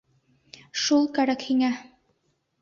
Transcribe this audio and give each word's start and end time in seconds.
Шул 0.83 1.05
кәрәк 1.19 1.45
һиңә! 1.51 1.71